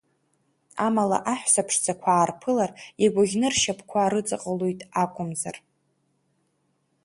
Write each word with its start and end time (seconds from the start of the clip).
Амала, 0.85 1.17
аҳәса 1.31 1.63
ԥшӡақәа 1.67 2.09
аарԥылар, 2.15 2.71
игәыӷьны 3.03 3.47
ршьапқәа 3.53 4.11
рыҵаҟәылоит 4.11 4.79
акәымзар… 5.03 5.57